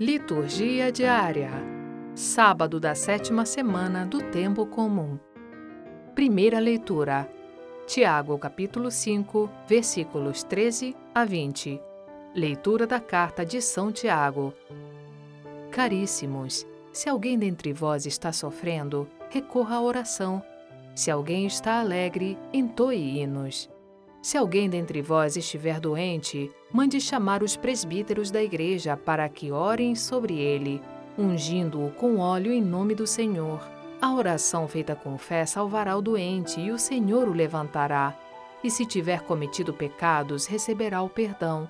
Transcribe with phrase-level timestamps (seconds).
[0.00, 1.50] Liturgia diária.
[2.14, 5.18] Sábado da sétima semana do tempo comum.
[6.14, 7.28] Primeira leitura.
[7.84, 11.80] Tiago, capítulo 5, versículos 13 a 20.
[12.32, 14.54] Leitura da carta de São Tiago.
[15.72, 20.40] Caríssimos, se alguém dentre vós está sofrendo, recorra à oração.
[20.94, 23.68] Se alguém está alegre, entoe hinos.
[24.20, 29.94] Se alguém dentre vós estiver doente, mande chamar os presbíteros da igreja para que orem
[29.94, 30.82] sobre ele,
[31.16, 33.60] ungindo-o com óleo em nome do Senhor.
[34.00, 38.16] A oração feita com fé salvará o doente e o Senhor o levantará.
[38.62, 41.68] E se tiver cometido pecados, receberá o perdão.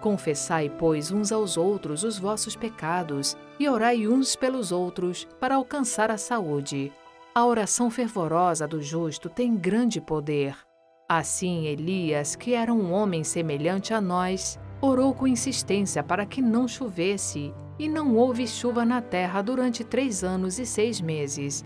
[0.00, 6.10] Confessai, pois, uns aos outros os vossos pecados e orai uns pelos outros para alcançar
[6.10, 6.92] a saúde.
[7.34, 10.65] A oração fervorosa do justo tem grande poder.
[11.08, 16.66] Assim, Elias, que era um homem semelhante a nós, orou com insistência para que não
[16.66, 21.64] chovesse, e não houve chuva na terra durante três anos e seis meses.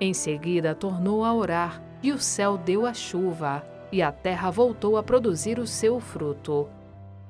[0.00, 4.96] Em seguida, tornou a orar, e o céu deu a chuva, e a terra voltou
[4.96, 6.66] a produzir o seu fruto.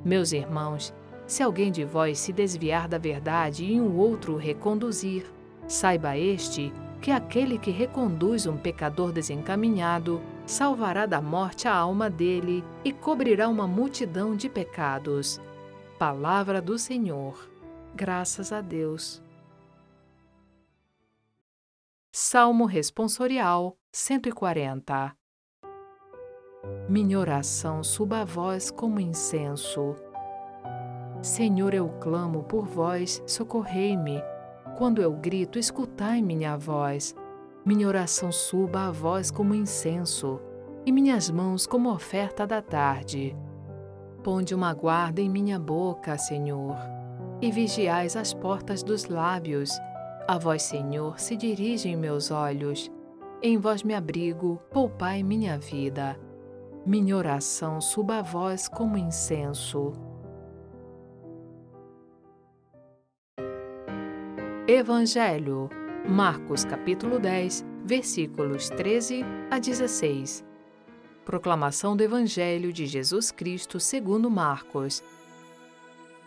[0.05, 0.95] Meus irmãos,
[1.27, 5.27] se alguém de vós se desviar da verdade e um outro reconduzir,
[5.67, 10.21] saiba este que aquele que reconduz um pecador desencaminhado
[10.51, 15.41] salvará da morte a alma dele e cobrirá uma multidão de pecados.
[15.99, 17.49] Palavra do Senhor.
[17.95, 19.23] Graças a Deus.
[22.13, 25.17] Salmo Responsorial 140
[26.89, 29.95] Minha oração suba a vós como incenso.
[31.23, 34.21] Senhor, eu clamo por vós, socorrei-me.
[34.77, 37.15] Quando eu grito, escutai minha voz.
[37.65, 40.41] Minha oração suba a vós como incenso,
[40.87, 43.37] e minhas mãos como oferta da tarde.
[44.25, 46.75] Ponde uma guarda em minha boca, Senhor,
[47.41, 49.79] e vigiais as portas dos lábios.
[50.27, 52.91] A vós, Senhor, se dirigem meus olhos.
[53.43, 56.19] Em vós me abrigo, poupai minha vida.
[56.87, 59.93] Minha oração suba a vós como incenso.
[64.67, 65.69] Evangelho
[66.09, 70.45] Marcos capítulo 10, versículos 13 a 16.
[71.25, 75.05] Proclamação do Evangelho de Jesus Cristo segundo Marcos.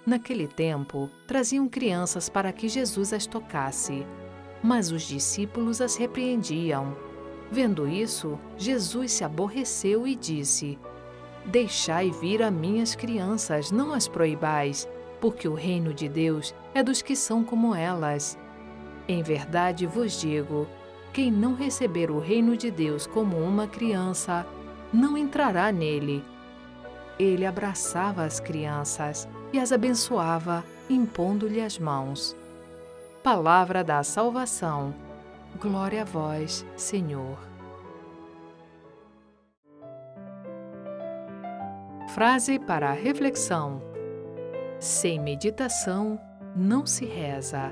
[0.06, 4.06] Naquele tempo, traziam crianças para que Jesus as tocasse,
[4.62, 6.96] mas os discípulos as repreendiam.
[7.52, 10.78] Vendo isso, Jesus se aborreceu e disse:
[11.46, 14.88] Deixai vir a minhas crianças, não as proibais,
[15.20, 18.38] porque o reino de Deus é dos que são como elas.
[19.08, 20.68] Em verdade vos digo:
[21.12, 24.46] quem não receber o reino de Deus como uma criança,
[24.92, 26.24] não entrará nele.
[27.20, 32.36] Ele abraçava as crianças e as abençoava, impondo-lhe as mãos.
[33.22, 34.94] Palavra da salvação.
[35.60, 37.38] Glória a vós, Senhor.
[42.14, 43.82] Frase para a reflexão:
[44.80, 46.20] Sem meditação
[46.56, 47.72] não se reza.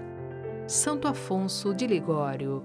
[0.67, 2.63] Santo Afonso de Ligório.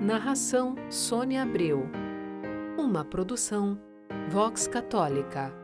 [0.01, 1.89] Narração Sônia Abreu.
[2.79, 3.77] Uma produção
[4.29, 5.60] Vox Católica.